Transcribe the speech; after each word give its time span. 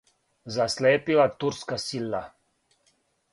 Заслепила 0.55 1.27
турска 1.39 1.77
сила 1.85 2.23